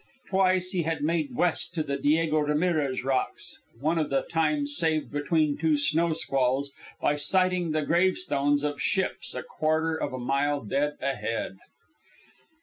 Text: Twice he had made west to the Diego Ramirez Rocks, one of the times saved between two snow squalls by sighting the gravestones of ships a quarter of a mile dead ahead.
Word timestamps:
Twice 0.29 0.71
he 0.71 0.81
had 0.81 1.03
made 1.03 1.35
west 1.35 1.75
to 1.75 1.83
the 1.83 1.95
Diego 1.95 2.39
Ramirez 2.39 3.03
Rocks, 3.03 3.59
one 3.79 3.99
of 3.99 4.09
the 4.09 4.23
times 4.23 4.75
saved 4.75 5.11
between 5.11 5.55
two 5.57 5.77
snow 5.77 6.11
squalls 6.11 6.71
by 6.99 7.15
sighting 7.15 7.69
the 7.69 7.83
gravestones 7.85 8.63
of 8.63 8.81
ships 8.81 9.35
a 9.35 9.43
quarter 9.43 9.95
of 9.95 10.11
a 10.11 10.17
mile 10.17 10.63
dead 10.65 10.97
ahead. 11.03 11.57